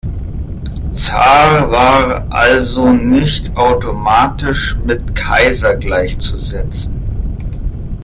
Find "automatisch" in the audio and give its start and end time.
3.55-4.75